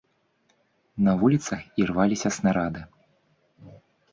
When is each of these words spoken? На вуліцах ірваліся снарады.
На 1.07 1.13
вуліцах 1.21 1.61
ірваліся 1.83 2.29
снарады. 2.39 2.81